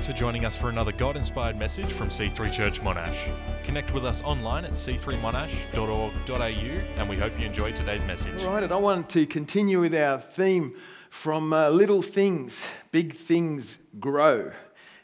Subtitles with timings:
[0.00, 3.18] Thanks for joining us for another God inspired message from C3 Church Monash.
[3.64, 8.42] Connect with us online at c3monash.org.au and we hope you enjoy today's message.
[8.42, 10.74] All right, and I want to continue with our theme
[11.10, 14.52] from uh, little things, big things grow.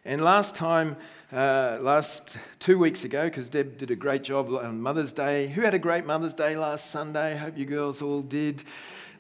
[0.07, 0.97] And last time,
[1.31, 5.49] uh, last two weeks ago, because Deb did a great job on Mother's Day.
[5.49, 7.37] Who had a great Mother's Day last Sunday?
[7.37, 8.63] Hope you girls all did.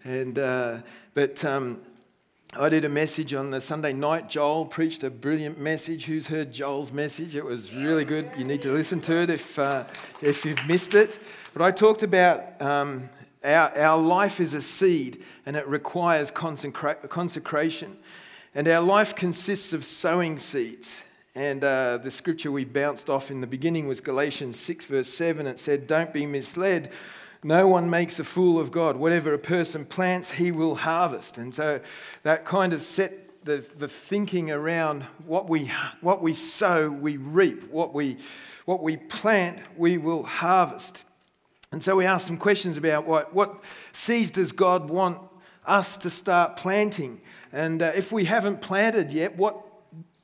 [0.04, 0.79] And uh,
[1.12, 1.82] but um,
[2.54, 4.30] I did a message on the Sunday night.
[4.30, 6.06] Joel preached a brilliant message.
[6.06, 7.37] Who's heard Joel's message?
[7.37, 8.34] It was really good.
[8.38, 9.84] You need to listen to it if, uh,
[10.23, 11.18] if you've missed it.
[11.52, 13.10] But I talked about um,
[13.45, 17.98] our, our life is a seed and it requires consecra- consecration.
[18.54, 21.02] And our life consists of sowing seeds.
[21.34, 25.46] And uh, the scripture we bounced off in the beginning was Galatians 6, verse 7.
[25.46, 26.92] It said, Don't be misled.
[27.42, 28.96] No one makes a fool of God.
[28.96, 31.38] Whatever a person plants, he will harvest.
[31.38, 31.80] And so
[32.22, 37.70] that kind of set the, the thinking around what we, what we sow, we reap.
[37.70, 38.18] What we,
[38.65, 41.04] what we plant, we will harvest.
[41.73, 43.62] And so we asked some questions about what, what
[43.93, 45.18] seeds does God want
[45.65, 47.21] us to start planting?
[47.52, 49.65] And uh, if we haven't planted yet, what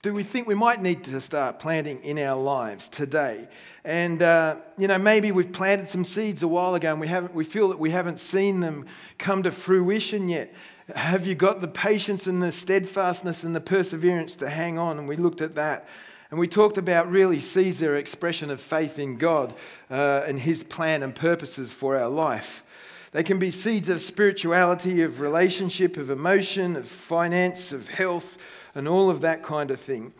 [0.02, 3.46] do we think we might need to start planting in our lives today?
[3.84, 7.32] And, uh, you know, maybe we've planted some seeds a while ago and we, haven't,
[7.32, 8.86] we feel that we haven't seen them
[9.18, 10.52] come to fruition yet.
[10.96, 14.98] Have you got the patience and the steadfastness and the perseverance to hang on?
[14.98, 15.86] And we looked at that.
[16.32, 19.54] And we talked about really seeds are expression of faith in God
[19.88, 22.64] uh, and His plan and purposes for our life.
[23.12, 28.38] They can be seeds of spirituality, of relationship, of emotion, of finance, of health,
[28.74, 30.12] and all of that kind of thing.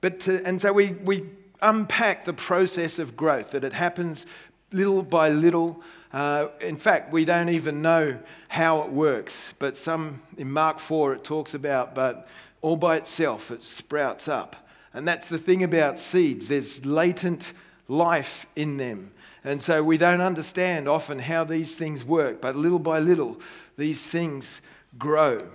[0.00, 1.28] But to, and so we, we
[1.60, 4.26] unpack the process of growth, that it happens
[4.72, 5.82] little by little.
[6.12, 9.54] Uh, in fact, we don't even know how it works.
[9.58, 12.28] But some, in Mark 4, it talks about, but
[12.62, 14.56] all by itself, it sprouts up.
[14.94, 17.52] And that's the thing about seeds there's latent
[17.88, 19.12] life in them.
[19.44, 23.40] And so we don't understand often how these things work, but little by little,
[23.76, 24.60] these things
[24.98, 25.46] grow.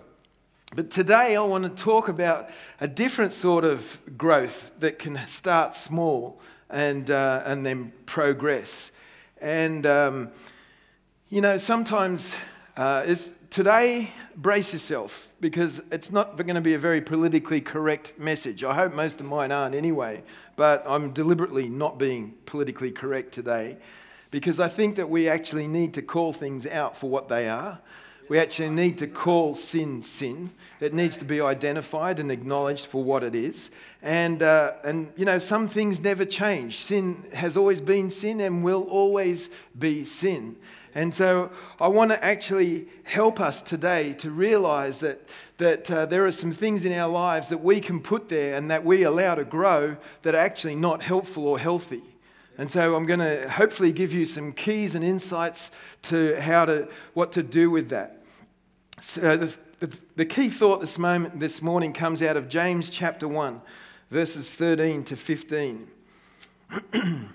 [0.75, 2.49] But today I want to talk about
[2.81, 8.91] a different sort of growth that can start small and, uh, and then progress.
[9.39, 10.31] And, um,
[11.29, 12.33] you know, sometimes
[12.75, 18.17] uh, it's, today, brace yourself because it's not going to be a very politically correct
[18.17, 18.63] message.
[18.63, 20.23] I hope most of mine aren't anyway,
[20.55, 23.77] but I'm deliberately not being politically correct today
[24.31, 27.79] because I think that we actually need to call things out for what they are
[28.29, 30.51] we actually need to call sin sin.
[30.79, 33.69] It needs to be identified and acknowledged for what it is.
[34.01, 36.79] And, uh, and you know, some things never change.
[36.83, 40.55] Sin has always been sin and will always be sin.
[40.95, 41.51] And so
[41.81, 46.51] I want to actually help us today to realize that, that uh, there are some
[46.51, 49.97] things in our lives that we can put there and that we allow to grow
[50.21, 52.03] that are actually not helpful or healthy.
[52.57, 55.71] And so I'm going to hopefully give you some keys and insights
[56.03, 58.23] to how to, what to do with that.
[59.01, 62.89] So uh, the, the, the key thought this, moment, this morning comes out of James
[62.89, 63.61] chapter 1,
[64.11, 65.87] verses 13 to 15.
[66.93, 67.27] and,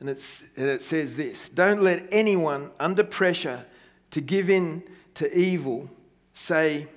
[0.00, 0.18] and
[0.56, 3.66] it says this Don't let anyone under pressure
[4.12, 4.82] to give in
[5.14, 5.90] to evil
[6.32, 6.88] say,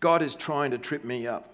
[0.00, 1.53] God is trying to trip me up.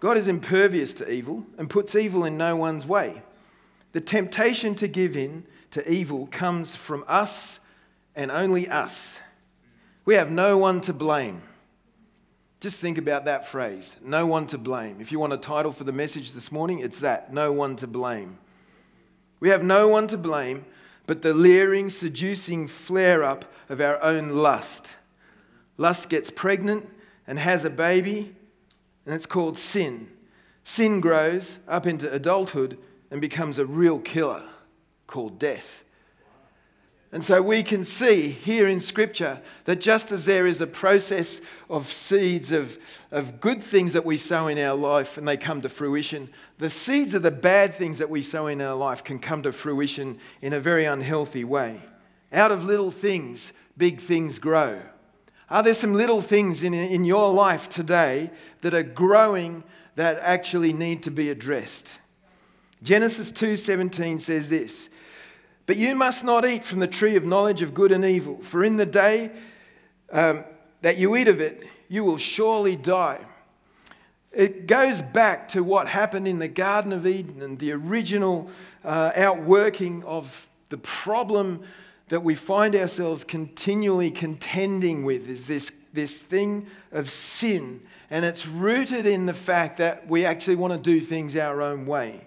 [0.00, 3.22] God is impervious to evil and puts evil in no one's way.
[3.92, 7.60] The temptation to give in to evil comes from us
[8.16, 9.18] and only us.
[10.04, 11.42] We have no one to blame.
[12.60, 15.00] Just think about that phrase no one to blame.
[15.00, 17.86] If you want a title for the message this morning, it's that no one to
[17.86, 18.38] blame.
[19.38, 20.64] We have no one to blame
[21.10, 24.92] but the leering, seducing flare up of our own lust.
[25.76, 26.88] Lust gets pregnant
[27.26, 28.36] and has a baby,
[29.04, 30.08] and it's called sin.
[30.64, 32.78] Sin grows up into adulthood
[33.10, 34.44] and becomes a real killer
[35.06, 35.84] called death.
[37.12, 41.40] And so we can see here in Scripture that just as there is a process
[41.68, 42.78] of seeds of,
[43.10, 46.70] of good things that we sow in our life and they come to fruition, the
[46.70, 50.20] seeds of the bad things that we sow in our life can come to fruition
[50.40, 51.80] in a very unhealthy way.
[52.32, 54.80] Out of little things, big things grow.
[55.50, 58.30] Are there some little things in, in your life today
[58.60, 59.64] that are growing
[59.96, 61.90] that actually need to be addressed?
[62.84, 64.88] Genesis 2:17 says this,
[65.66, 68.62] "But you must not eat from the tree of knowledge of good and evil, for
[68.62, 69.32] in the day
[70.12, 70.44] um,
[70.82, 73.18] that you eat of it, you will surely die."
[74.32, 78.48] It goes back to what happened in the Garden of Eden and the original
[78.84, 81.64] uh, outworking of the problem
[82.10, 87.80] that we find ourselves continually contending with is this, this thing of sin
[88.10, 91.86] And it's rooted in the fact that we actually want to do things our own
[91.86, 92.26] way.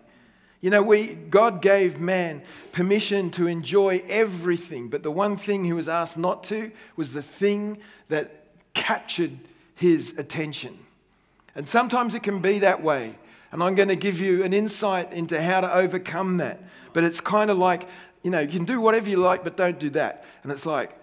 [0.62, 2.41] You know, we, God gave man
[2.71, 7.21] permission to enjoy everything, but the one thing he was asked not to was the
[7.21, 9.38] thing that captured
[9.75, 10.79] his attention.
[11.53, 13.18] And sometimes it can be that way.
[13.51, 16.63] And I'm going to give you an insight into how to overcome that.
[16.94, 17.88] But it's kind of like,
[18.23, 20.25] you know, you can do whatever you like, but don't do that.
[20.43, 20.97] And it's like,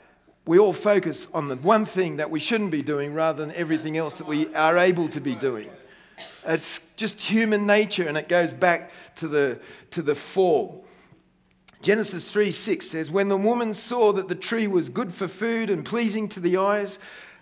[0.46, 3.96] we all focus on the one thing that we shouldn't be doing rather than everything
[3.96, 5.70] else that we are able to be doing.
[6.46, 10.84] It's just human nature, and it goes back to the, to the fall.
[11.82, 15.70] Genesis 3 6 says, When the woman saw that the tree was good for food
[15.70, 16.98] and pleasing to the eyes,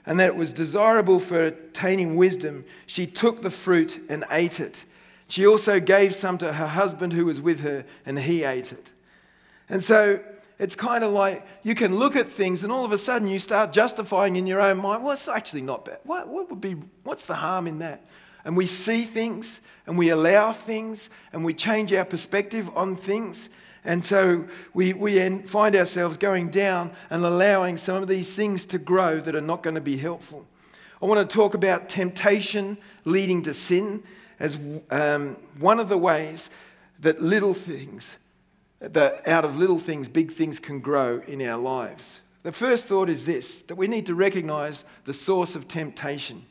[0.06, 4.84] and that it was desirable for attaining wisdom, she took the fruit and ate it.
[5.28, 8.90] She also gave some to her husband who was with her, and he ate it.
[9.69, 10.20] And so
[10.59, 13.38] it's kind of like you can look at things and all of a sudden you
[13.38, 15.99] start justifying in your own mind, well, it's actually not bad.
[16.05, 18.05] What, what would be, what's the harm in that?
[18.44, 23.49] And we see things and we allow things and we change our perspective on things.
[23.85, 28.79] And so we, we find ourselves going down and allowing some of these things to
[28.79, 30.44] grow that are not going to be helpful.
[31.00, 34.03] I want to talk about temptation leading to sin
[34.41, 34.59] as
[34.91, 36.50] um, one of the ways
[37.00, 38.17] that little things
[38.80, 42.20] that out of little things, big things can grow in our lives.
[42.42, 46.46] The first thought is this that we need to recognize the source of temptation.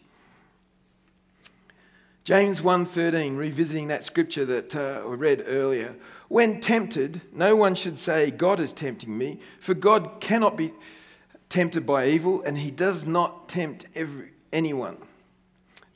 [2.24, 5.95] James 1:13 revisiting that scripture that uh, I read earlier.
[6.27, 10.73] When tempted no one should say God is tempting me for God cannot be
[11.47, 14.97] tempted by evil and he does not tempt every, anyone.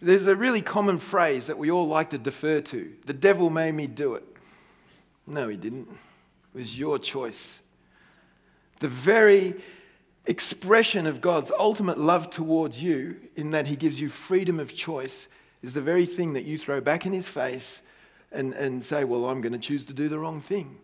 [0.01, 2.93] There's a really common phrase that we all like to defer to.
[3.05, 4.23] The devil made me do it.
[5.27, 5.89] No he didn't
[6.53, 7.61] was your choice.
[8.79, 9.55] The very
[10.25, 15.27] expression of God's ultimate love towards you, in that He gives you freedom of choice,
[15.61, 17.81] is the very thing that you throw back in His face
[18.31, 20.77] and, and say, Well, I'm going to choose to do the wrong thing.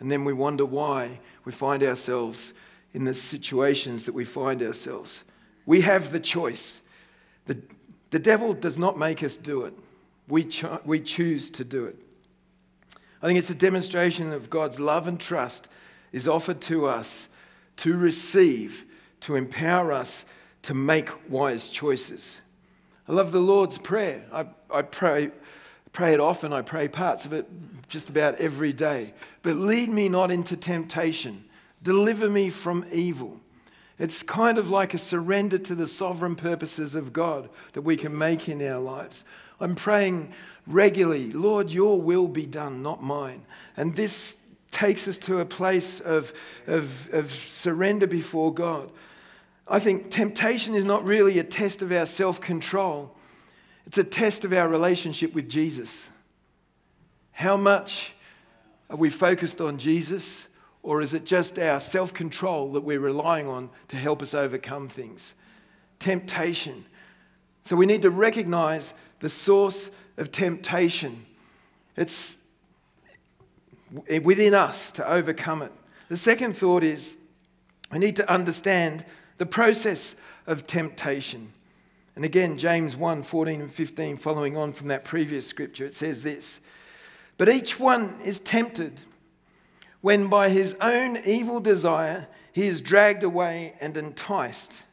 [0.00, 2.52] And then we wonder why we find ourselves
[2.92, 5.24] in the situations that we find ourselves.
[5.64, 6.80] We have the choice.
[7.46, 7.58] The,
[8.10, 9.74] the devil does not make us do it,
[10.28, 11.96] we, cho- we choose to do it.
[13.26, 15.68] I think it's a demonstration of God's love and trust
[16.12, 17.28] is offered to us
[17.78, 18.84] to receive,
[19.22, 20.24] to empower us
[20.62, 22.40] to make wise choices.
[23.08, 24.24] I love the Lord's Prayer.
[24.32, 25.32] I, I pray,
[25.92, 27.48] pray it often, I pray parts of it
[27.88, 29.12] just about every day.
[29.42, 31.46] But lead me not into temptation,
[31.82, 33.40] deliver me from evil.
[33.98, 38.16] It's kind of like a surrender to the sovereign purposes of God that we can
[38.16, 39.24] make in our lives.
[39.60, 40.32] I'm praying
[40.66, 43.42] regularly, Lord, your will be done, not mine.
[43.76, 44.36] And this
[44.70, 46.32] takes us to a place of,
[46.66, 48.90] of, of surrender before God.
[49.68, 53.14] I think temptation is not really a test of our self control,
[53.86, 56.08] it's a test of our relationship with Jesus.
[57.32, 58.12] How much
[58.88, 60.46] are we focused on Jesus,
[60.82, 64.88] or is it just our self control that we're relying on to help us overcome
[64.88, 65.34] things?
[65.98, 66.84] Temptation.
[67.66, 71.26] So we need to recognize the source of temptation.
[71.96, 72.38] It's
[74.22, 75.72] within us to overcome it.
[76.08, 77.18] The second thought is
[77.90, 79.04] we need to understand
[79.38, 80.14] the process
[80.46, 81.52] of temptation.
[82.14, 86.22] And again, James 1 14 and 15, following on from that previous scripture, it says
[86.22, 86.60] this
[87.36, 89.02] But each one is tempted
[90.02, 94.84] when by his own evil desire he is dragged away and enticed.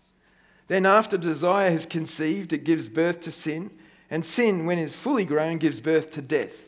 [0.73, 3.69] Then, after desire has conceived, it gives birth to sin.
[4.09, 6.67] And sin, when is fully grown, gives birth to death.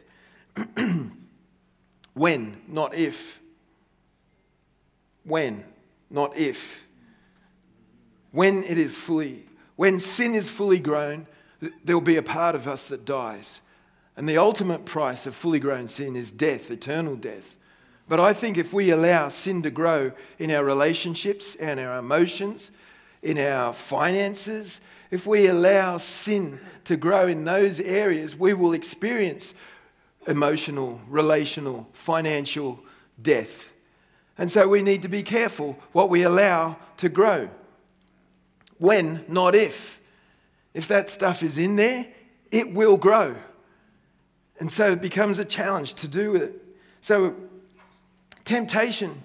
[2.13, 3.41] when, not if.
[5.23, 5.63] When,
[6.11, 6.83] not if.
[8.29, 11.25] When it is fully, when sin is fully grown,
[11.83, 13.59] there will be a part of us that dies.
[14.15, 17.55] And the ultimate price of fully grown sin is death, eternal death.
[18.07, 22.69] But I think if we allow sin to grow in our relationships and our emotions,
[23.25, 24.79] in our finances,
[25.09, 29.55] if we allow sin to grow in those areas, we will experience
[30.27, 32.79] emotional, relational, financial
[33.19, 33.69] death.
[34.37, 37.49] And so we need to be careful what we allow to grow.
[38.77, 39.99] When, not if.
[40.75, 42.05] If that stuff is in there,
[42.51, 43.35] it will grow.
[44.59, 46.61] And so it becomes a challenge to do with it.
[47.01, 47.35] So
[48.43, 49.23] temptation,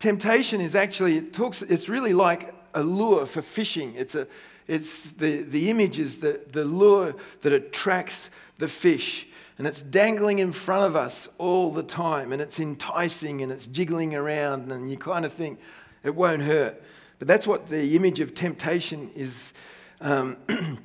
[0.00, 3.94] temptation is actually, it talks, it's really like a lure for fishing.
[3.96, 4.26] It's, a,
[4.66, 9.26] it's the, the image is the, the lure that attracts the fish.
[9.58, 12.32] And it's dangling in front of us all the time.
[12.32, 14.70] And it's enticing and it's jiggling around.
[14.70, 15.58] And you kind of think
[16.04, 16.80] it won't hurt.
[17.18, 19.52] But that's what the image of temptation is,
[20.00, 20.36] um,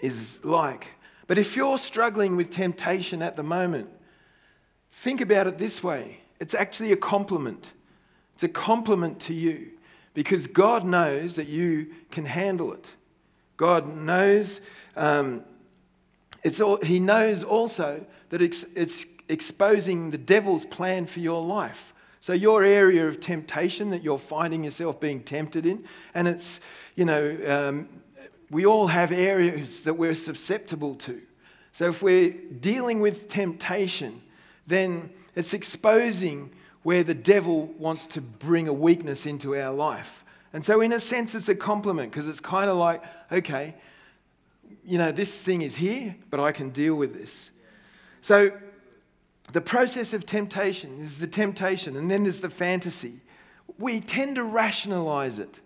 [0.00, 0.86] is like.
[1.26, 3.90] But if you're struggling with temptation at the moment,
[4.90, 7.72] think about it this way it's actually a compliment.
[8.34, 9.72] It's a compliment to you
[10.16, 12.88] because God knows that you can handle it.
[13.58, 14.62] God knows,
[14.96, 15.44] um,
[16.42, 21.92] it's all, He knows also that it's, it's exposing the devil's plan for your life.
[22.22, 26.60] So, your area of temptation that you're finding yourself being tempted in, and it's,
[26.94, 27.86] you know, um,
[28.50, 31.20] we all have areas that we're susceptible to.
[31.72, 34.22] So, if we're dealing with temptation,
[34.66, 36.52] then it's exposing
[36.86, 40.24] where the devil wants to bring a weakness into our life.
[40.52, 43.02] And so, in a sense, it's a compliment because it's kind of like,
[43.32, 43.74] okay,
[44.84, 47.50] you know, this thing is here, but I can deal with this.
[48.20, 48.52] So,
[49.50, 53.18] the process of temptation is the temptation, and then there's the fantasy.
[53.78, 55.58] We tend to rationalize it.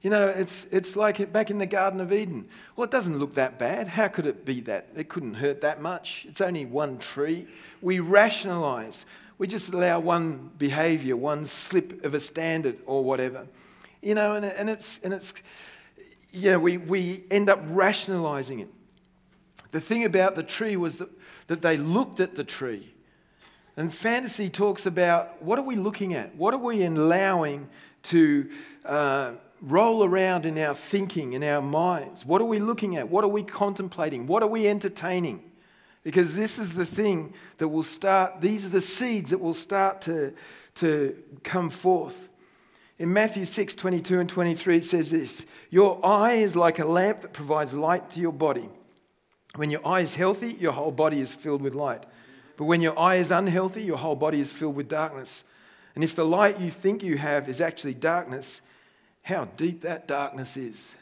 [0.00, 2.48] You know, it's, it's like back in the Garden of Eden.
[2.74, 3.88] Well, it doesn't look that bad.
[3.88, 4.88] How could it be that?
[4.96, 6.24] It couldn't hurt that much.
[6.26, 7.48] It's only one tree.
[7.82, 9.04] We rationalize.
[9.38, 13.46] We just allow one behavior, one slip of a standard or whatever.
[14.00, 15.34] You know, and, and it's, and it's
[16.30, 18.68] yeah, we, we end up rationalizing it.
[19.72, 21.08] The thing about the tree was that,
[21.48, 22.94] that they looked at the tree
[23.76, 26.34] and fantasy talks about what are we looking at?
[26.36, 27.68] What are we allowing
[28.04, 28.48] to
[28.84, 32.24] uh, roll around in our thinking, in our minds?
[32.24, 33.08] What are we looking at?
[33.08, 34.26] What are we contemplating?
[34.28, 35.42] What are we entertaining?
[36.04, 40.02] Because this is the thing that will start, these are the seeds that will start
[40.02, 40.34] to,
[40.76, 42.28] to come forth.
[42.98, 47.22] In Matthew 6 22 and 23, it says this Your eye is like a lamp
[47.22, 48.68] that provides light to your body.
[49.56, 52.04] When your eye is healthy, your whole body is filled with light.
[52.56, 55.42] But when your eye is unhealthy, your whole body is filled with darkness.
[55.94, 58.60] And if the light you think you have is actually darkness,
[59.22, 60.94] how deep that darkness is.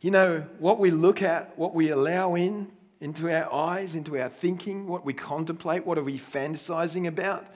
[0.00, 4.28] You know, what we look at, what we allow in into our eyes, into our
[4.28, 7.46] thinking, what we contemplate, what are we fantasizing about,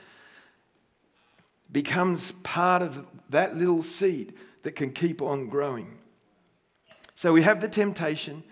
[1.70, 5.98] becomes part of that little seed that can keep on growing.
[7.14, 8.42] So we have the temptation,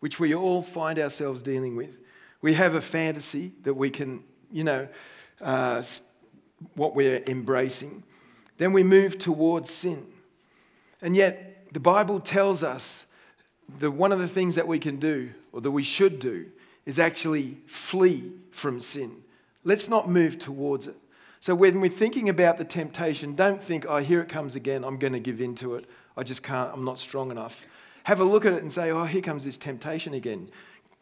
[0.00, 1.96] which we all find ourselves dealing with.
[2.42, 4.88] We have a fantasy that we can, you know,
[5.40, 5.82] uh,
[6.74, 8.02] what we're embracing.
[8.58, 10.06] Then we move towards sin.
[11.00, 13.03] And yet, the Bible tells us
[13.78, 16.46] that one of the things that we can do, or that we should do,
[16.86, 19.22] is actually flee from sin.
[19.64, 20.96] Let's not move towards it.
[21.40, 24.98] So, when we're thinking about the temptation, don't think, oh, here it comes again, I'm
[24.98, 25.84] going to give in to it.
[26.16, 27.66] I just can't, I'm not strong enough.
[28.04, 30.50] Have a look at it and say, oh, here comes this temptation again.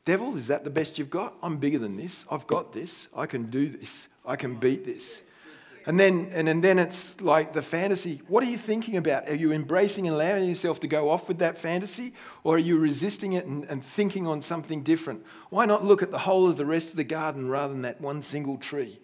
[0.04, 1.34] Devil, is that the best you've got?
[1.42, 2.24] I'm bigger than this.
[2.30, 3.08] I've got this.
[3.16, 4.08] I can do this.
[4.26, 5.22] I can beat this.
[5.86, 8.22] And then, and, and then it's like the fantasy.
[8.28, 9.28] What are you thinking about?
[9.28, 12.12] Are you embracing and allowing yourself to go off with that fantasy?
[12.44, 15.24] Or are you resisting it and, and thinking on something different?
[15.50, 18.00] Why not look at the whole of the rest of the garden rather than that
[18.00, 19.00] one single tree?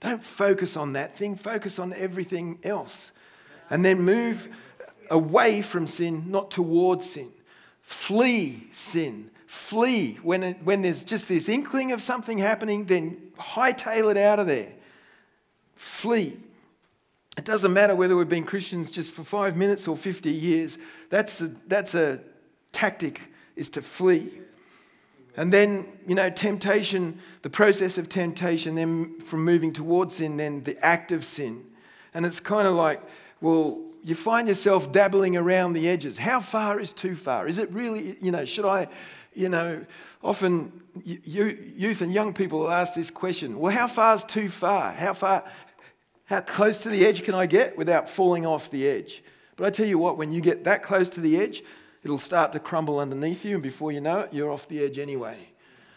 [0.00, 3.12] Don't focus on that thing, focus on everything else.
[3.68, 4.48] And then move
[5.10, 7.30] away from sin, not towards sin.
[7.82, 10.16] Flee sin flee.
[10.22, 14.46] When, it, when there's just this inkling of something happening, then hightail it out of
[14.46, 14.72] there.
[15.80, 16.36] Flee.
[17.38, 20.76] It doesn't matter whether we've been Christians just for five minutes or 50 years.
[21.08, 22.20] That's a, that's a
[22.70, 23.22] tactic,
[23.56, 24.30] is to flee.
[25.38, 30.64] And then, you know, temptation, the process of temptation, then from moving towards sin, then
[30.64, 31.64] the act of sin.
[32.12, 33.00] And it's kind of like,
[33.40, 36.18] well, you find yourself dabbling around the edges.
[36.18, 37.48] How far is too far?
[37.48, 38.88] Is it really, you know, should I
[39.34, 39.84] you know,
[40.22, 40.72] often
[41.04, 44.92] youth and young people ask this question well, how far is too far?
[44.92, 45.44] How far,
[46.30, 49.24] how close to the edge can I get without falling off the edge?
[49.56, 51.64] But I tell you what, when you get that close to the edge,
[52.04, 55.00] it'll start to crumble underneath you, and before you know it, you're off the edge
[55.00, 55.36] anyway.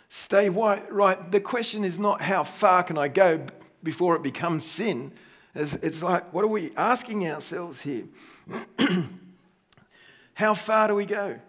[0.09, 1.31] Stay white, right.
[1.31, 3.45] The question is not how far can I go
[3.83, 5.11] before it becomes sin.
[5.53, 8.05] It's like, what are we asking ourselves here?
[10.33, 11.39] how far do we go?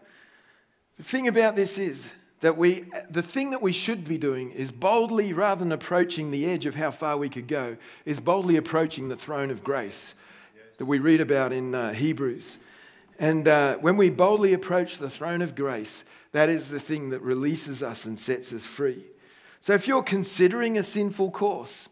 [0.98, 2.10] The thing about this is
[2.44, 6.44] that we, the thing that we should be doing is boldly, rather than approaching the
[6.44, 10.12] edge of how far we could go, is boldly approaching the throne of grace
[10.54, 10.76] yes.
[10.76, 12.58] that we read about in uh, Hebrews.
[13.18, 17.22] And uh, when we boldly approach the throne of grace, that is the thing that
[17.22, 19.06] releases us and sets us free.
[19.62, 21.88] So if you're considering a sinful course,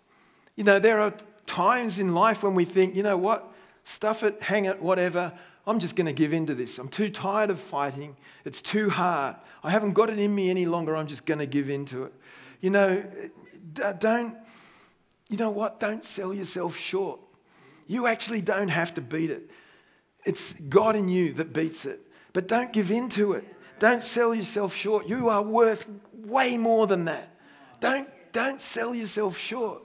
[0.55, 1.15] you know, there are
[1.47, 3.51] times in life when we think, you know what,
[3.85, 5.33] stuff it, hang it, whatever.
[5.67, 6.79] I'm just going to give in to this.
[6.79, 8.17] I'm too tired of fighting.
[8.45, 9.37] It's too hard.
[9.63, 10.97] I haven't got it in me any longer.
[10.97, 12.13] I'm just going to give in to it.
[12.61, 13.05] You know,
[13.99, 14.37] don't,
[15.29, 15.79] you know what?
[15.79, 17.21] Don't sell yourself short.
[17.87, 19.51] You actually don't have to beat it.
[20.25, 22.01] It's God in you that beats it.
[22.33, 23.45] But don't give in to it.
[23.79, 25.09] Don't sell yourself short.
[25.09, 27.37] You are worth way more than that.
[27.81, 29.83] Don't, don't sell yourself short.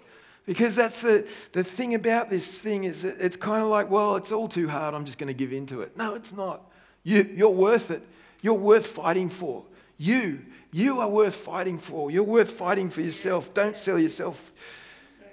[0.47, 4.31] Because that's the, the thing about this thing is it's kind of like, well, it's
[4.31, 4.95] all too hard.
[4.95, 5.95] I'm just going to give in to it.
[5.97, 6.61] No, it's not.
[7.03, 8.01] You, you're worth it.
[8.41, 9.65] You're worth fighting for.
[9.97, 10.39] You,
[10.71, 12.09] you are worth fighting for.
[12.09, 13.53] You're worth fighting for yourself.
[13.53, 14.53] Don't sell yourself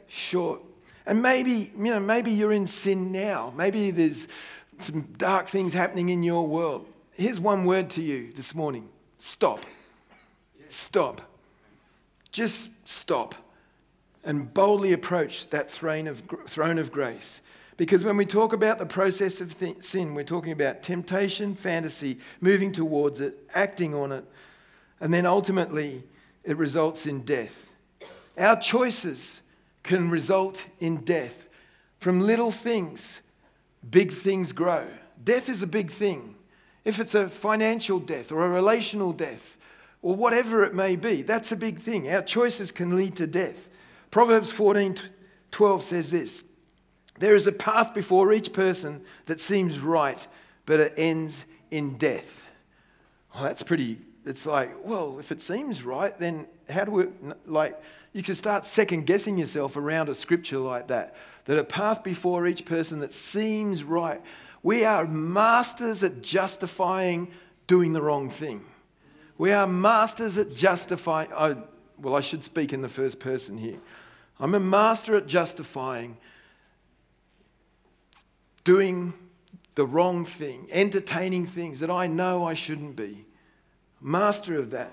[0.08, 0.60] short.
[1.06, 3.52] And maybe, you know, maybe you're in sin now.
[3.56, 4.26] Maybe there's
[4.80, 6.88] some dark things happening in your world.
[7.12, 9.60] Here's one word to you this morning stop.
[10.70, 11.20] Stop.
[12.32, 13.36] Just stop
[14.24, 17.40] and boldly approach that throne of, throne of grace.
[17.76, 22.18] Because when we talk about the process of th- sin, we're talking about temptation, fantasy,
[22.40, 24.24] moving towards it, acting on it,
[25.00, 26.04] and then ultimately
[26.44, 27.70] it results in death.
[28.38, 29.40] Our choices
[29.82, 31.48] can result in death.
[31.98, 33.20] From little things,
[33.90, 34.86] big things grow.
[35.22, 36.36] Death is a big thing.
[36.84, 39.56] If it's a financial death or a relational death
[40.02, 42.10] or whatever it may be, that's a big thing.
[42.10, 43.68] Our choices can lead to death.
[44.14, 44.94] Proverbs 14
[45.50, 46.44] 12 says this
[47.18, 50.24] There is a path before each person that seems right,
[50.66, 52.48] but it ends in death.
[53.34, 57.06] Well, that's pretty, it's like, well, if it seems right, then how do we,
[57.44, 61.16] like, you can start second guessing yourself around a scripture like that.
[61.46, 64.22] That a path before each person that seems right.
[64.62, 67.32] We are masters at justifying
[67.66, 68.64] doing the wrong thing.
[69.38, 71.30] We are masters at justifying.
[71.36, 71.64] Oh,
[71.98, 73.80] well, I should speak in the first person here.
[74.44, 76.18] I'm a master at justifying
[78.62, 79.14] doing
[79.74, 83.24] the wrong thing, entertaining things that I know I shouldn't be.
[84.02, 84.92] Master of that.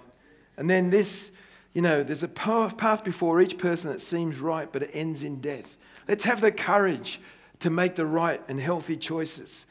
[0.55, 1.31] And then this
[1.73, 5.41] you know, there's a path before each person that seems right, but it ends in
[5.41, 5.75] death.
[6.07, 7.19] Let's have the courage
[7.59, 9.65] to make the right and healthy choices.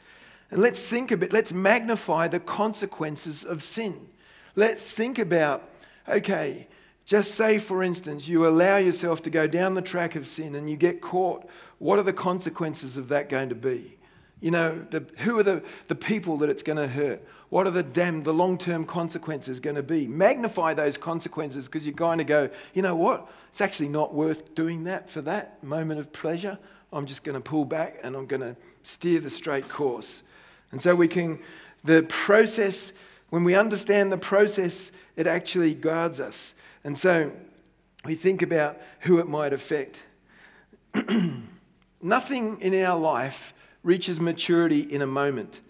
[0.51, 4.09] And let's think a bit, let's magnify the consequences of sin.
[4.55, 5.67] Let's think about,
[6.07, 6.67] okay,
[7.05, 10.69] just say, for instance, you allow yourself to go down the track of sin and
[10.69, 11.47] you get caught.
[11.79, 13.97] What are the consequences of that going to be?
[14.39, 17.23] You know, the, who are the, the people that it's going to hurt?
[17.49, 20.07] What are the damn, the long term consequences going to be?
[20.07, 23.29] Magnify those consequences because you're going to go, you know what?
[23.49, 26.57] It's actually not worth doing that for that moment of pleasure.
[26.93, 30.23] I'm just going to pull back and I'm going to steer the straight course.
[30.71, 31.39] And so we can,
[31.83, 32.93] the process,
[33.29, 36.53] when we understand the process, it actually guards us.
[36.83, 37.31] And so
[38.05, 40.01] we think about who it might affect.
[42.01, 45.61] Nothing in our life reaches maturity in a moment.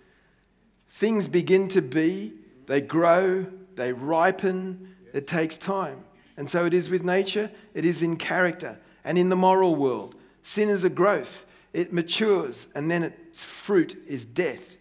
[0.92, 2.34] Things begin to be,
[2.68, 3.46] they grow,
[3.76, 6.04] they ripen, it takes time.
[6.38, 10.16] And so it is with nature, it is in character, and in the moral world.
[10.44, 14.78] Sin is a growth, it matures, and then its fruit is death.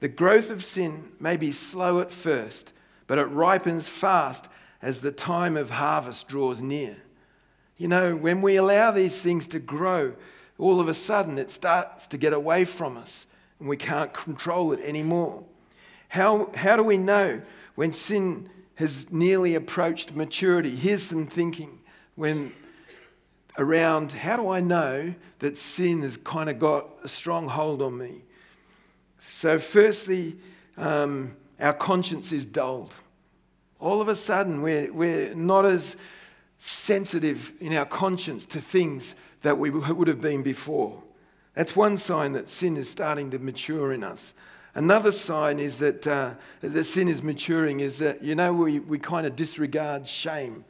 [0.00, 2.72] The growth of sin may be slow at first,
[3.06, 4.48] but it ripens fast
[4.82, 6.96] as the time of harvest draws near.
[7.78, 10.14] You know, when we allow these things to grow,
[10.58, 13.26] all of a sudden it starts to get away from us
[13.58, 15.44] and we can't control it anymore.
[16.08, 17.40] How, how do we know
[17.76, 20.74] when sin has nearly approached maturity?
[20.74, 21.78] Here's some thinking
[22.16, 22.52] when
[23.56, 27.96] around how do I know that sin has kind of got a strong hold on
[27.96, 28.22] me?
[29.20, 30.36] So, firstly,
[30.76, 32.94] um, our conscience is dulled.
[33.82, 35.96] All of a sudden, we're, we're not as
[36.58, 41.02] sensitive in our conscience to things that we would have been before.
[41.54, 44.34] That's one sign that sin is starting to mature in us.
[44.76, 46.34] Another sign is that, uh,
[46.84, 50.64] sin is maturing is that, you know, we, we kind of disregard shame.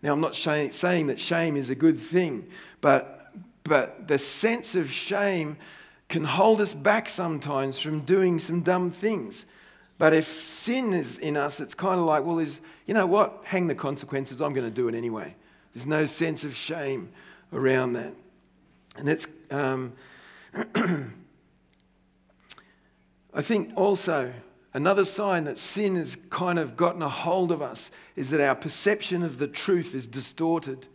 [0.00, 2.48] Now, I'm not sh- saying that shame is a good thing,
[2.80, 3.32] but,
[3.64, 5.58] but the sense of shame
[6.08, 9.44] can hold us back sometimes from doing some dumb things.
[9.98, 13.40] But if sin is in us, it's kind of like, well, is, you know what?
[13.44, 14.42] Hang the consequences.
[14.42, 15.34] I'm going to do it anyway.
[15.74, 17.10] There's no sense of shame
[17.52, 18.14] around that.
[18.96, 19.92] And it's, um,
[23.34, 24.32] I think also
[24.74, 28.54] another sign that sin has kind of gotten a hold of us is that our
[28.54, 30.86] perception of the truth is distorted.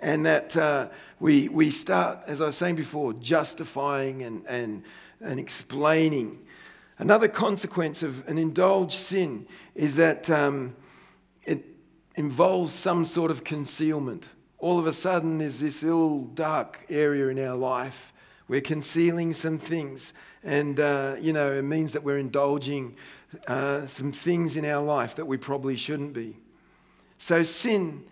[0.00, 4.82] And that uh, we, we start, as I was saying before, justifying and, and,
[5.20, 6.43] and explaining.
[6.98, 10.76] Another consequence of an indulged sin is that um,
[11.44, 11.64] it
[12.14, 14.28] involves some sort of concealment
[14.64, 18.14] all of a sudden there's this little dark area in our life.
[18.48, 22.96] We're concealing some things, and uh, you know, it means that we're indulging
[23.46, 26.38] uh, some things in our life that we probably shouldn't be.
[27.18, 28.04] So, sin,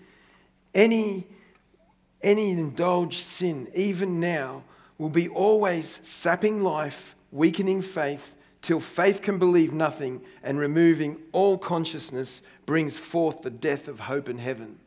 [0.74, 1.26] any,
[2.20, 4.62] any indulged sin, even now,
[4.98, 11.58] will be always sapping life, weakening faith, till faith can believe nothing, and removing all
[11.58, 14.78] consciousness brings forth the death of hope in heaven.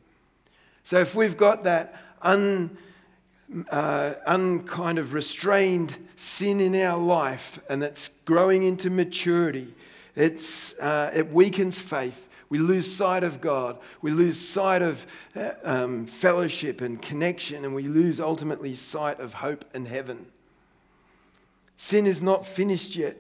[0.86, 2.78] So if we've got that un,
[3.70, 9.74] uh, unkind of restrained sin in our life and that's growing into maturity,
[10.16, 12.30] it's, uh, it weakens faith.
[12.48, 13.80] We lose sight of God.
[14.02, 19.34] We lose sight of uh, um, fellowship and connection, and we lose ultimately sight of
[19.34, 20.28] hope and heaven.
[21.76, 23.18] Sin is not finished yet.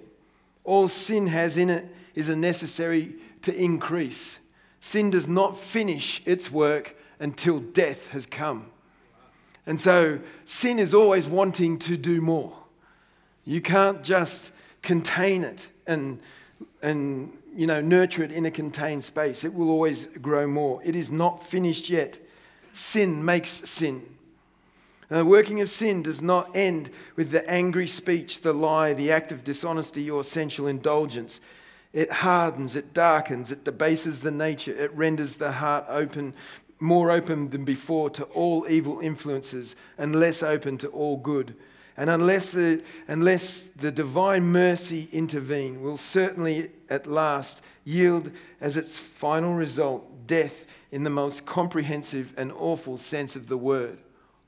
[0.65, 4.39] All sin has in it is a necessary to increase.
[4.81, 8.67] Sin does not finish its work until death has come.
[9.65, 12.55] And so sin is always wanting to do more.
[13.45, 14.51] You can't just
[14.81, 16.19] contain it and,
[16.81, 19.43] and you know, nurture it in a contained space.
[19.43, 20.81] It will always grow more.
[20.83, 22.19] It is not finished yet.
[22.73, 24.14] Sin makes sin.
[25.09, 29.11] And the working of sin does not end with the angry speech, the lie, the
[29.11, 31.39] act of dishonesty, or sensual indulgence.
[31.93, 36.33] It hardens, it darkens, it debases the nature, it renders the heart open,
[36.79, 41.55] more open than before to all evil influences and less open to all good.
[41.97, 48.97] And unless the, unless the divine mercy intervene, will certainly at last yield as its
[48.97, 53.99] final result death in the most comprehensive and awful sense of the word.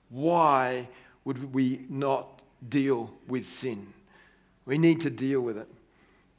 [0.10, 0.88] Why
[1.26, 3.93] would we not deal with sin?
[4.65, 5.67] We need to deal with it,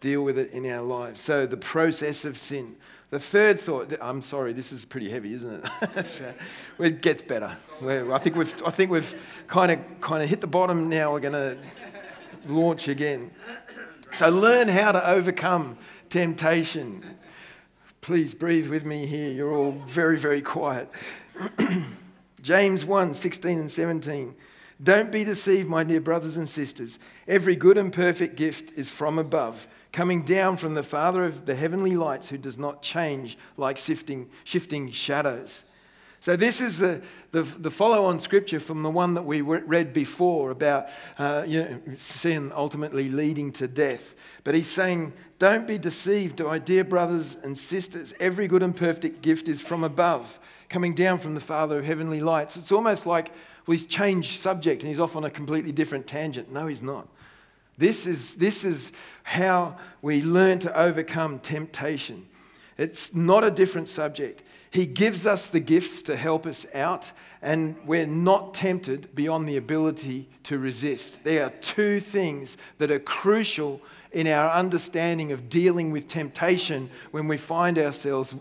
[0.00, 1.20] deal with it in our lives.
[1.20, 2.76] So, the process of sin.
[3.11, 6.07] The third thought, I'm sorry, this is pretty heavy, isn't it?
[6.07, 6.35] so,
[6.78, 7.57] it gets better.
[7.83, 9.14] I think we've, I think we've
[9.46, 11.12] kind of, kind of hit the bottom now.
[11.12, 11.59] We're going to
[12.46, 13.31] launch again.
[14.12, 15.78] So learn how to overcome
[16.09, 17.04] temptation.
[18.00, 19.31] Please breathe with me here.
[19.31, 20.90] You're all very, very quiet.
[22.48, 24.34] James 1 16 and 17.
[24.82, 26.98] Don't be deceived, my dear brothers and sisters.
[27.26, 31.54] Every good and perfect gift is from above coming down from the Father of the
[31.54, 35.64] heavenly lights, who does not change like shifting, shifting shadows.
[36.20, 39.92] So, this is the, the, the follow on scripture from the one that we read
[39.92, 40.88] before about
[41.18, 44.14] uh, you know, sin ultimately leading to death.
[44.44, 48.14] But he's saying, Don't be deceived, my dear brothers and sisters.
[48.18, 50.38] Every good and perfect gift is from above,
[50.70, 52.56] coming down from the Father of heavenly lights.
[52.56, 53.28] It's almost like,
[53.66, 56.50] well, he's changed subject and he's off on a completely different tangent.
[56.50, 57.08] No, he's not.
[57.76, 58.90] This is, this is
[59.22, 62.26] how we learn to overcome temptation.
[62.78, 64.42] It's not a different subject.
[64.70, 69.57] He gives us the gifts to help us out, and we're not tempted beyond the
[69.57, 71.24] ability to resist.
[71.24, 73.81] There are two things that are crucial
[74.12, 78.35] in our understanding of dealing with temptation when we find ourselves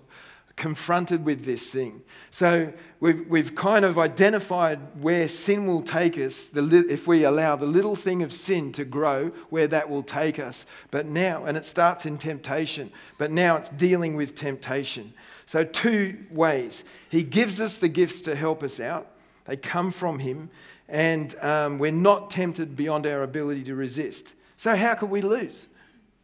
[0.57, 2.01] confronted with this thing.
[2.31, 7.55] So we've, we've kind of identified where sin will take us, the, if we allow
[7.55, 10.65] the little thing of sin to grow, where that will take us.
[10.89, 15.13] But now, and it starts in temptation, but now it's dealing with temptation.
[15.47, 16.83] So, two ways.
[17.09, 19.07] He gives us the gifts to help us out,
[19.45, 20.49] they come from Him,
[20.87, 24.33] and um, we're not tempted beyond our ability to resist.
[24.57, 25.67] So, how could we lose?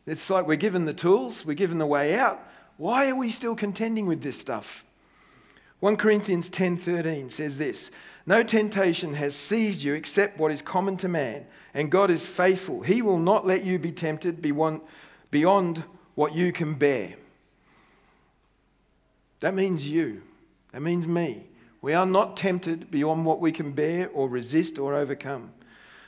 [0.05, 2.45] It's like we're given the tools, we're given the way out
[2.77, 4.83] why are we still contending with this stuff?
[5.79, 7.91] 1 Corinthians 10:13 says this,
[8.25, 12.81] "No temptation has seized you except what is common to man, and God is faithful.
[12.81, 15.83] He will not let you be tempted beyond
[16.15, 17.15] what you can bear."
[19.43, 20.21] That means you.
[20.71, 21.43] That means me.
[21.81, 25.51] We are not tempted beyond what we can bear or resist or overcome.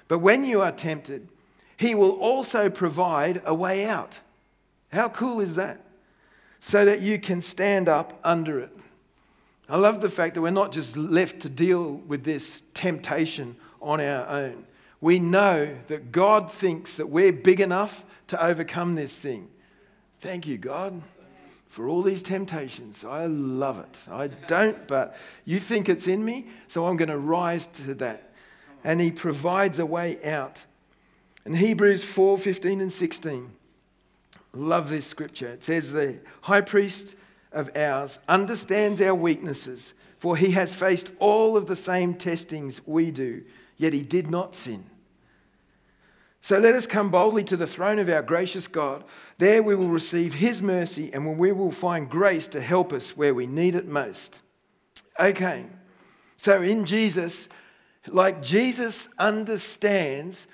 [0.07, 1.27] But when you are tempted,
[1.77, 4.19] he will also provide a way out.
[4.91, 5.85] How cool is that?
[6.67, 8.75] so that you can stand up under it.
[9.69, 14.01] I love the fact that we're not just left to deal with this temptation on
[14.01, 14.65] our own.
[14.99, 19.47] We know that God thinks that we're big enough to overcome this thing.
[20.21, 21.03] Thank you, God,
[21.75, 23.03] for all these temptations.
[23.03, 23.99] I love it.
[24.09, 28.31] I don't, but you think it's in me, so I'm going to rise to that.
[28.85, 30.63] And He provides a way out.
[31.45, 33.51] In Hebrews 4 15 and 16,
[34.53, 35.49] Love this scripture.
[35.49, 37.15] It says, The high priest
[37.51, 43.11] of ours understands our weaknesses, for he has faced all of the same testings we
[43.11, 43.43] do,
[43.75, 44.85] yet he did not sin.
[46.45, 49.03] So let us come boldly to the throne of our gracious God.
[49.39, 53.33] There we will receive his mercy and we will find grace to help us where
[53.33, 54.43] we need it most.
[55.19, 55.65] Okay,
[56.37, 57.49] so in Jesus,
[58.05, 60.45] like Jesus understands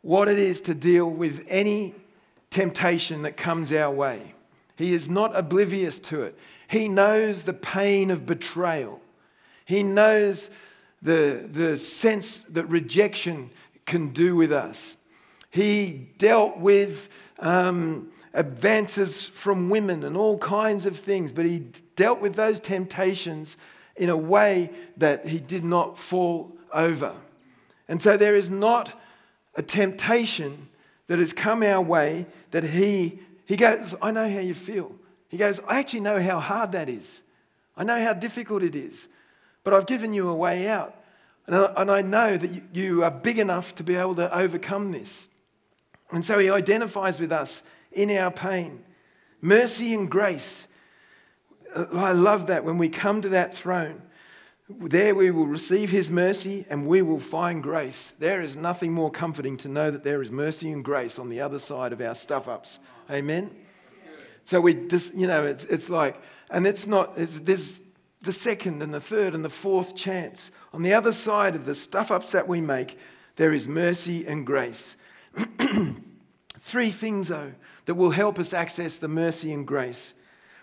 [0.00, 1.94] what it is to deal with any
[2.48, 4.32] temptation that comes our way.
[4.76, 6.38] He is not oblivious to it.
[6.68, 8.98] He knows the pain of betrayal.
[9.66, 10.48] He knows
[11.02, 13.50] the, the sense that rejection
[13.84, 14.96] can do with us.
[15.54, 22.20] He dealt with um, advances from women and all kinds of things, but he dealt
[22.20, 23.56] with those temptations
[23.94, 27.14] in a way that he did not fall over.
[27.86, 29.00] And so there is not
[29.54, 30.66] a temptation
[31.06, 34.90] that has come our way that he, he goes, I know how you feel.
[35.28, 37.20] He goes, I actually know how hard that is.
[37.76, 39.06] I know how difficult it is,
[39.62, 40.96] but I've given you a way out.
[41.46, 44.36] And I, and I know that you, you are big enough to be able to
[44.36, 45.28] overcome this.
[46.10, 47.62] And so he identifies with us
[47.92, 48.84] in our pain.
[49.40, 50.66] Mercy and grace.
[51.74, 54.02] I love that when we come to that throne.
[54.68, 58.12] There we will receive his mercy and we will find grace.
[58.18, 61.40] There is nothing more comforting to know that there is mercy and grace on the
[61.40, 62.78] other side of our stuff ups.
[63.10, 63.50] Amen?
[64.46, 66.16] So we just, you know, it's, it's like,
[66.50, 67.80] and it's not, it's, there's
[68.22, 70.50] the second and the third and the fourth chance.
[70.72, 72.98] On the other side of the stuff ups that we make,
[73.36, 74.96] there is mercy and grace.
[76.60, 77.52] Three things, though,
[77.86, 80.14] that will help us access the mercy and grace.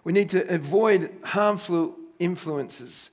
[0.04, 3.10] We need to avoid harmful influences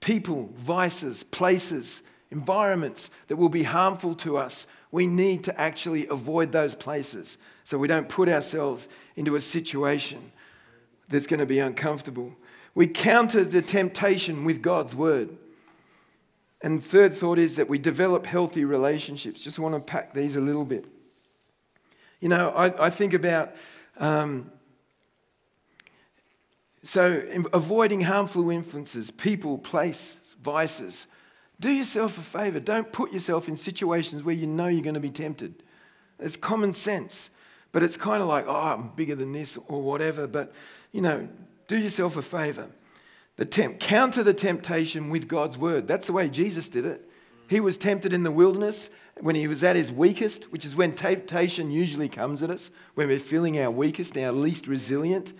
[0.00, 6.50] people, vices, places, environments that will be harmful to us, we need to actually avoid
[6.52, 10.32] those places so we don't put ourselves into a situation
[11.08, 12.34] that's going to be uncomfortable.
[12.74, 15.30] We counter the temptation with God's word.
[16.62, 19.40] And third thought is that we develop healthy relationships.
[19.40, 20.86] Just want to pack these a little bit.
[22.20, 23.52] You know, I, I think about
[23.98, 24.50] um,
[26.84, 27.22] so,
[27.52, 31.06] avoiding harmful influences, people, places, vices.
[31.60, 32.58] Do yourself a favor.
[32.58, 35.62] Don't put yourself in situations where you know you're going to be tempted.
[36.18, 37.30] It's common sense,
[37.70, 40.26] but it's kind of like, oh, I'm bigger than this or whatever.
[40.26, 40.52] But,
[40.90, 41.28] you know,
[41.68, 42.66] do yourself a favor.
[43.36, 45.88] The counter the temptation with God's word.
[45.88, 47.08] That's the way Jesus did it.
[47.48, 48.90] He was tempted in the wilderness
[49.20, 53.08] when he was at his weakest, which is when temptation usually comes at us, when
[53.08, 55.32] we're feeling our weakest, our least resilient.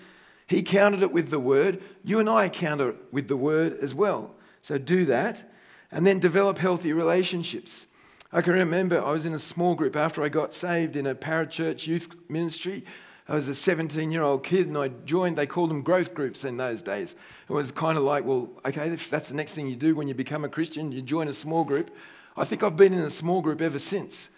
[0.47, 1.83] He countered it with the word.
[2.05, 4.35] You and I counter it with the word as well.
[4.61, 5.51] So do that
[5.91, 7.87] and then develop healthy relationships.
[8.33, 11.15] I can remember I was in a small group after I got saved in a
[11.15, 12.85] parachurch youth ministry.
[13.29, 16.45] I was a 17 year old kid and I joined, they called them growth groups
[16.45, 17.15] in those days.
[17.49, 20.15] It was kind of like, well, okay, that's the next thing you do when you
[20.15, 21.91] become a Christian, you join a small group.
[22.37, 24.29] I think I've been in a small group ever since,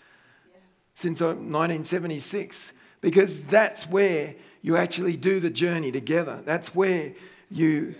[0.94, 6.42] since uh, 1976, because that's where you actually do the journey together.
[6.44, 7.14] That's where
[7.50, 7.94] you,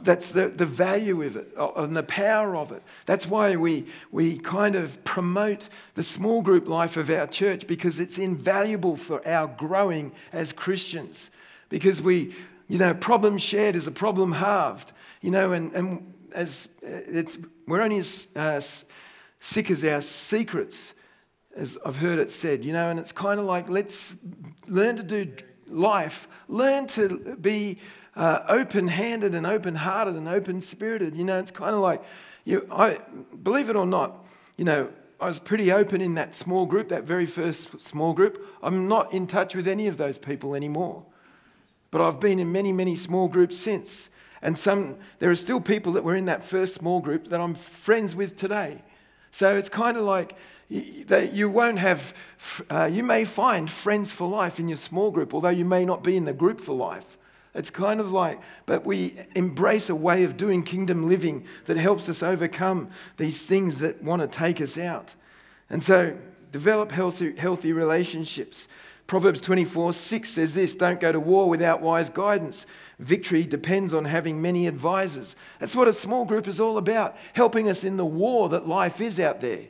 [0.00, 2.82] that's the, the value of it and the power of it.
[3.06, 8.00] That's why we, we kind of promote the small group life of our church because
[8.00, 11.30] it's invaluable for our growing as Christians.
[11.68, 12.34] Because we,
[12.68, 17.82] you know, problem shared is a problem halved, you know, and, and as it's, we're
[17.82, 18.60] only as uh,
[19.40, 20.94] sick as our secrets,
[21.56, 24.14] as I've heard it said, you know, and it's kind of like let's
[24.66, 25.32] learn to do
[25.68, 27.78] life, learn to be
[28.16, 31.16] uh, open handed and open hearted and open spirited.
[31.16, 32.02] You know, it's kind of like,
[32.44, 32.98] you, I,
[33.42, 34.24] believe it or not,
[34.56, 38.46] you know, I was pretty open in that small group, that very first small group.
[38.62, 41.04] I'm not in touch with any of those people anymore.
[41.90, 44.08] But I've been in many, many small groups since.
[44.42, 47.54] And some, there are still people that were in that first small group that I'm
[47.54, 48.82] friends with today.
[49.30, 50.36] So it's kind of like,
[51.06, 52.14] that you won't have,
[52.70, 56.02] uh, you may find friends for life in your small group, although you may not
[56.02, 57.16] be in the group for life.
[57.54, 62.08] It's kind of like, but we embrace a way of doing kingdom living that helps
[62.08, 65.14] us overcome these things that want to take us out.
[65.70, 66.16] And so,
[66.50, 68.66] develop healthy, healthy relationships.
[69.06, 72.66] Proverbs 24 6 says this Don't go to war without wise guidance.
[72.98, 75.36] Victory depends on having many advisors.
[75.60, 79.00] That's what a small group is all about, helping us in the war that life
[79.00, 79.66] is out there.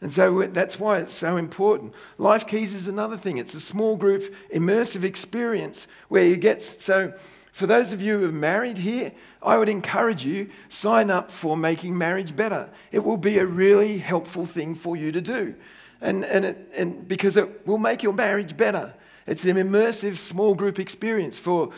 [0.00, 1.92] And so that's why it's so important.
[2.18, 3.38] Life Keys is another thing.
[3.38, 6.62] It's a small group, immersive experience where you get.
[6.62, 7.14] So,
[7.50, 9.10] for those of you who are married here,
[9.42, 12.70] I would encourage you sign up for Making Marriage Better.
[12.92, 15.56] It will be a really helpful thing for you to do,
[16.00, 18.94] and and it, and because it will make your marriage better.
[19.26, 21.72] It's an immersive small group experience for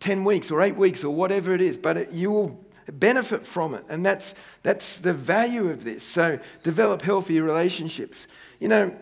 [0.00, 3.74] ten weeks or eight weeks or whatever it is, but it, you will benefit from
[3.74, 3.84] it.
[3.88, 6.04] And that's, that's the value of this.
[6.04, 8.26] So develop healthy relationships.
[8.58, 8.96] You know,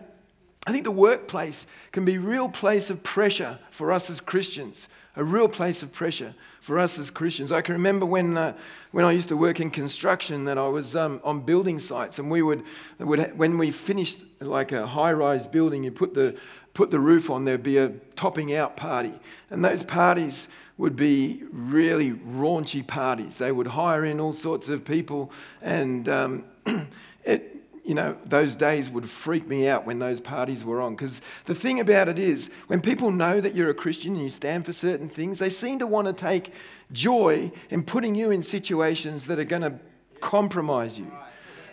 [0.67, 4.89] I think the workplace can be a real place of pressure for us as Christians,
[5.17, 7.51] a real place of pressure for us as Christians.
[7.51, 8.55] I can remember when, uh,
[8.91, 12.31] when I used to work in construction that I was um, on building sites and
[12.31, 12.65] we would,
[12.99, 16.37] would when we finished like a high-rise building, you put the,
[16.75, 19.15] put the roof on, there'd be a topping out party.
[19.51, 20.49] And those parties
[20.79, 23.39] would be really raunchy parties.
[23.39, 26.45] They would hire in all sorts of people, and um,
[27.25, 30.95] it, you know, those days would freak me out when those parties were on.
[30.95, 34.31] Because the thing about it is, when people know that you're a Christian and you
[34.31, 36.53] stand for certain things, they seem to want to take
[36.93, 39.79] joy in putting you in situations that are going to
[40.21, 41.11] compromise you.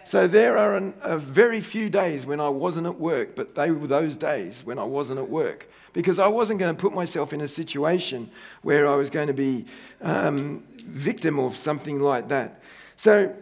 [0.06, 3.72] So there are an, a very few days when I wasn't at work, but they
[3.72, 7.34] were those days when I wasn't at work because I wasn't going to put myself
[7.34, 8.30] in a situation
[8.62, 9.66] where I was going to be
[10.02, 12.62] um, victim of something like that.
[12.98, 13.36] So,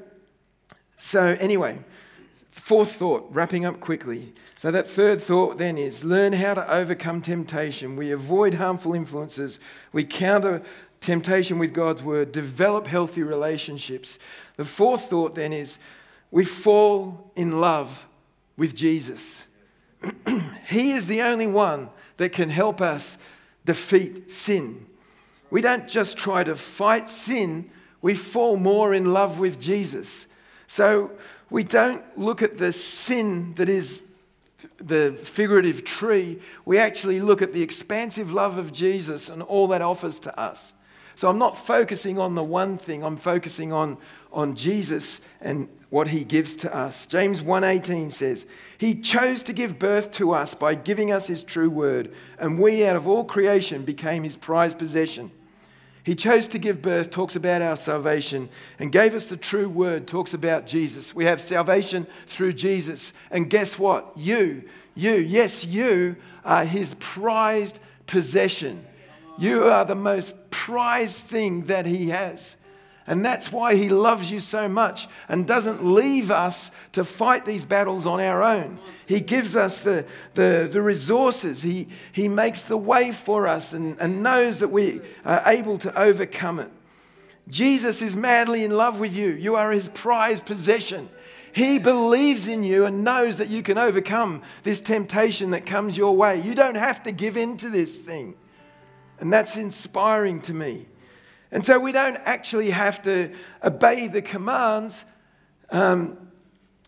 [0.97, 1.79] so anyway,
[2.51, 4.31] fourth thought, wrapping up quickly.
[4.55, 7.97] So that third thought then is learn how to overcome temptation.
[7.97, 9.59] We avoid harmful influences.
[9.91, 10.61] We counter
[11.01, 12.31] temptation with God's word.
[12.31, 14.17] Develop healthy relationships.
[14.55, 15.77] The fourth thought then is
[16.33, 18.07] we fall in love
[18.57, 19.43] with Jesus.
[20.67, 23.19] he is the only one that can help us
[23.65, 24.87] defeat sin.
[25.51, 27.69] We don't just try to fight sin,
[28.01, 30.25] we fall more in love with Jesus.
[30.65, 31.11] So
[31.51, 34.03] we don't look at the sin that is
[34.79, 39.83] the figurative tree, we actually look at the expansive love of Jesus and all that
[39.83, 40.73] offers to us.
[41.15, 43.97] So I'm not focusing on the one thing, I'm focusing on,
[44.33, 47.05] on Jesus and what he gives to us.
[47.05, 48.45] James 1:18 says,
[48.77, 52.85] "He chose to give birth to us by giving us his true word, and we
[52.85, 55.31] out of all creation became his prized possession."
[56.03, 60.05] He chose to give birth, talks about our salvation, and gave us the true word,
[60.05, 61.15] talks about Jesus.
[61.15, 63.13] We have salvation through Jesus.
[63.31, 64.11] And guess what?
[64.17, 64.63] You,
[64.95, 68.85] you, yes, you are his prized possession.
[69.37, 72.55] You are the most prized thing that He has.
[73.05, 77.65] And that's why He loves you so much and doesn't leave us to fight these
[77.65, 78.79] battles on our own.
[79.05, 83.99] He gives us the, the, the resources, he, he makes the way for us and,
[83.99, 86.71] and knows that we are able to overcome it.
[87.49, 89.29] Jesus is madly in love with you.
[89.29, 91.09] You are His prized possession.
[91.51, 96.15] He believes in you and knows that you can overcome this temptation that comes your
[96.15, 96.41] way.
[96.41, 98.35] You don't have to give in to this thing.
[99.19, 100.87] And that's inspiring to me.
[101.53, 103.31] And so we don't actually have to
[103.63, 105.05] obey the commands.
[105.69, 106.17] Um,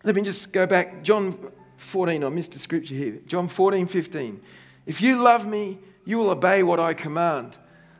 [0.02, 1.04] let me just go back.
[1.04, 1.38] John
[1.76, 3.20] 14, I missed a scripture here.
[3.28, 4.42] John 14, 15.
[4.84, 7.56] If you love me, you will obey what I command.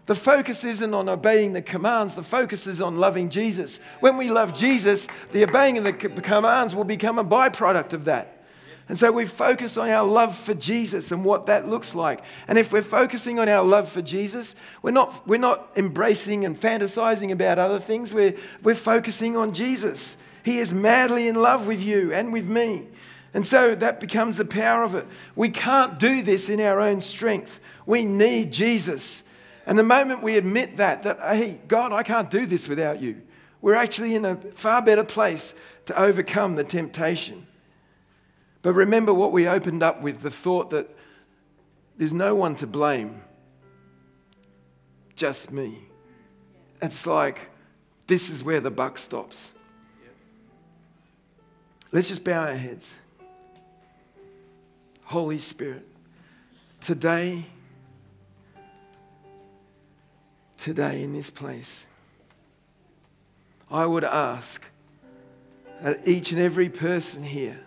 [0.06, 3.78] The focus isn't on obeying the commands, the focus is on loving Jesus.
[4.00, 8.35] When we love Jesus, the obeying of the commands will become a byproduct of that.
[8.88, 12.22] And so we focus on our love for Jesus and what that looks like.
[12.46, 16.58] And if we're focusing on our love for Jesus, we're not, we're not embracing and
[16.58, 18.14] fantasizing about other things.
[18.14, 20.16] We're, we're focusing on Jesus.
[20.44, 22.86] He is madly in love with you and with me.
[23.34, 25.06] And so that becomes the power of it.
[25.34, 27.58] We can't do this in our own strength.
[27.86, 29.24] We need Jesus.
[29.66, 33.20] And the moment we admit that, that, hey, God, I can't do this without you,
[33.60, 37.48] we're actually in a far better place to overcome the temptation.
[38.66, 40.90] But remember what we opened up with the thought that
[41.96, 43.22] there's no one to blame,
[45.14, 45.86] just me.
[46.82, 47.38] It's like
[48.08, 49.52] this is where the buck stops.
[51.92, 52.96] Let's just bow our heads.
[55.04, 55.86] Holy Spirit,
[56.80, 57.46] today,
[60.56, 61.86] today in this place,
[63.70, 64.64] I would ask
[65.82, 67.60] that each and every person here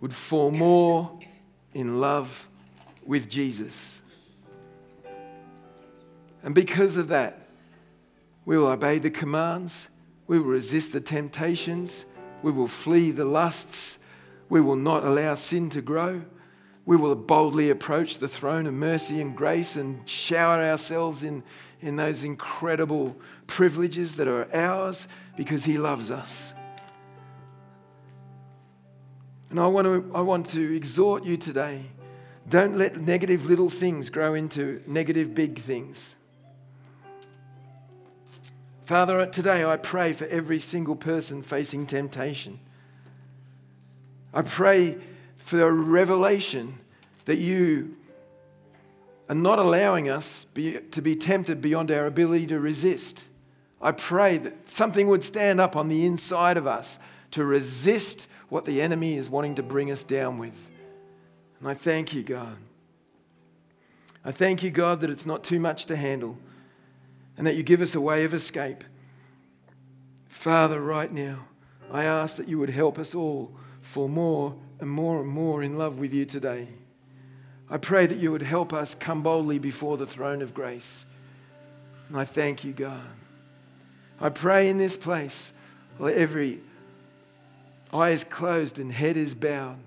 [0.00, 1.18] would fall more
[1.74, 2.48] in love
[3.04, 4.00] with Jesus.
[6.42, 7.48] And because of that,
[8.44, 9.88] we will obey the commands,
[10.26, 12.06] we will resist the temptations,
[12.42, 13.98] we will flee the lusts,
[14.48, 16.22] we will not allow sin to grow.
[16.86, 21.42] We will boldly approach the throne of mercy and grace and shower ourselves in,
[21.82, 23.14] in those incredible
[23.46, 25.06] privileges that are ours
[25.36, 26.54] because He loves us.
[29.50, 31.86] And I want to, I want to exhort you today
[32.48, 36.16] don't let negative little things grow into negative big things.
[38.86, 42.58] Father, today I pray for every single person facing temptation.
[44.32, 44.96] I pray
[45.36, 46.78] for a revelation
[47.26, 47.96] that you
[49.28, 53.24] are not allowing us be, to be tempted beyond our ability to resist.
[53.82, 56.98] I pray that something would stand up on the inside of us
[57.32, 60.56] to resist what the enemy is wanting to bring us down with.
[61.60, 62.56] And I thank you, God.
[64.24, 66.36] I thank you, God, that it's not too much to handle
[67.36, 68.84] and that you give us a way of escape.
[70.28, 71.46] Father, right now,
[71.90, 75.78] I ask that you would help us all for more and more and more in
[75.78, 76.68] love with you today.
[77.70, 81.04] I pray that you would help us come boldly before the throne of grace.
[82.08, 83.04] And I thank you, God.
[84.20, 85.52] I pray in this place,
[85.98, 86.60] let every
[87.92, 89.78] eyes closed and head is bowed.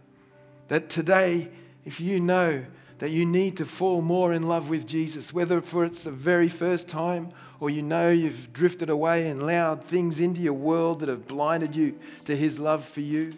[0.67, 1.49] That today,
[1.85, 2.65] if you know
[2.99, 6.49] that you need to fall more in love with Jesus, whether for it's the very
[6.49, 11.09] first time or you know you've drifted away and allowed things into your world that
[11.09, 13.33] have blinded you to his love for you.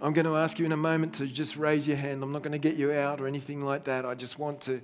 [0.00, 2.22] I'm going to ask you in a moment to just raise your hand.
[2.22, 4.04] I'm not going to get you out or anything like that.
[4.04, 4.80] I just want to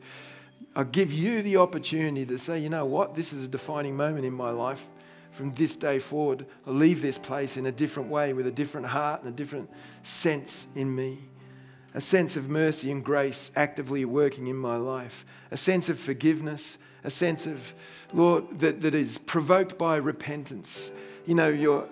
[0.76, 4.24] I'll give you the opportunity to say, you know what, this is a defining moment
[4.24, 4.88] in my life.
[5.34, 8.86] From this day forward, I'll leave this place in a different way with a different
[8.86, 9.68] heart and a different
[10.02, 11.18] sense in me.
[11.92, 15.26] A sense of mercy and grace actively working in my life.
[15.50, 16.78] A sense of forgiveness.
[17.02, 17.74] A sense of,
[18.12, 20.92] Lord, that, that is provoked by repentance.
[21.26, 21.88] You know, your,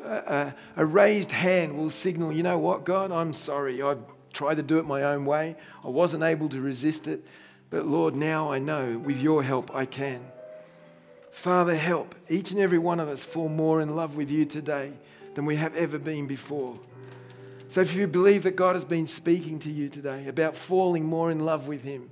[0.77, 3.83] a raised hand will signal, you know what, God, I'm sorry.
[3.83, 5.57] I've tried to do it my own way.
[5.85, 7.27] I wasn't able to resist it.
[7.71, 10.21] But Lord, now I know with your help I can.
[11.33, 14.93] Father, help each and every one of us fall more in love with you today
[15.35, 16.79] than we have ever been before.
[17.69, 21.31] So if you believe that God has been speaking to you today about falling more
[21.31, 22.11] in love with Him,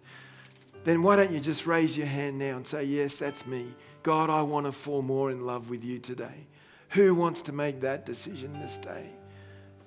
[0.85, 3.67] then why don't you just raise your hand now and say, Yes, that's me.
[4.03, 6.47] God, I want to fall more in love with you today.
[6.91, 9.11] Who wants to make that decision this day?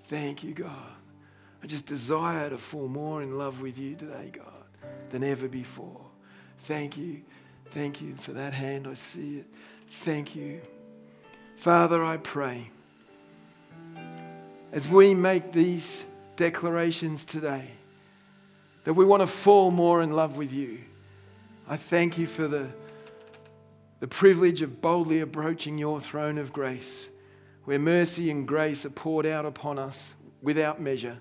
[0.07, 0.93] Thank you, God.
[1.63, 4.63] I just desire to fall more in love with you today, God
[5.13, 6.01] than ever before.
[6.59, 7.21] Thank you.
[7.73, 8.87] Thank you for that hand.
[8.87, 9.45] I see it.
[10.01, 10.61] Thank you.
[11.57, 12.69] Father, I pray
[14.71, 16.03] as we make these
[16.35, 17.67] declarations today
[18.83, 20.81] that we want to fall more in love with you.
[21.67, 22.67] I thank you for the,
[24.01, 27.09] the privilege of boldly approaching your throne of grace,
[27.65, 30.13] where mercy and grace are poured out upon us
[30.43, 31.17] without measure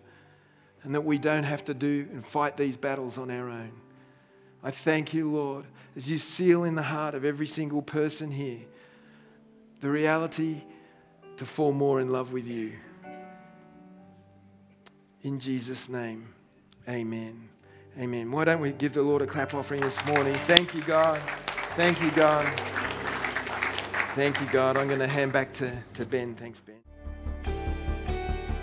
[0.82, 3.72] and that we don't have to do and fight these battles on our own.
[4.62, 5.64] I thank you, Lord,
[5.96, 8.60] as you seal in the heart of every single person here
[9.80, 10.62] the reality
[11.36, 12.72] to fall more in love with you.
[15.22, 16.28] In Jesus' name,
[16.88, 17.48] amen.
[17.98, 18.30] Amen.
[18.30, 20.34] Why don't we give the Lord a clap offering this morning?
[20.34, 21.18] Thank you, God.
[21.76, 22.46] Thank you, God.
[24.14, 24.78] Thank you, God.
[24.78, 26.34] I'm going to hand back to, to Ben.
[26.34, 26.76] Thanks, Ben.